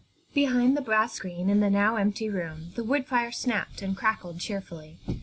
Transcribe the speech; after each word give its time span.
Behind 0.33 0.75
the 0.75 0.81
brass 0.81 1.13
screen 1.13 1.47
in 1.47 1.59
the 1.59 1.69
now 1.69 1.95
empty 1.95 2.27
room 2.27 2.71
the 2.73 2.83
wood 2.83 3.05
fire 3.05 3.31
snapped 3.31 3.83
and 3.83 3.95
crackled 3.95 4.39
cheerfully. 4.39 4.97